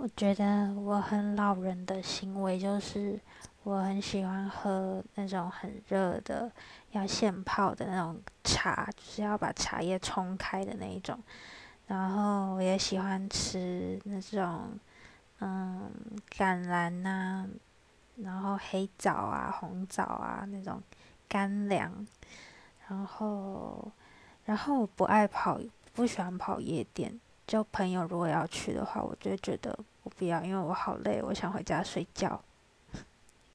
[0.00, 3.20] 我觉得我很老人的行为就是，
[3.64, 6.50] 我很喜欢喝那种很热的、
[6.92, 11.22] 要现泡的那种茶，就是要把茶叶冲开的那一种。
[11.86, 14.70] 然后我也喜欢吃那种，
[15.40, 15.90] 嗯，
[16.30, 17.46] 橄榄呐，
[18.16, 20.82] 然后黑枣啊、红枣啊那种
[21.28, 22.06] 干粮。
[22.88, 23.92] 然后，
[24.46, 25.60] 然后我不爱跑，
[25.92, 27.20] 不喜欢跑夜店。
[27.50, 32.40] 就朋友如果要去的话，我就觉得我不要，因为我好累，我想回家睡觉。